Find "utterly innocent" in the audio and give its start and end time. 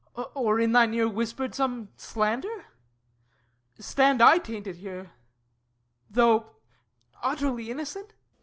7.21-8.15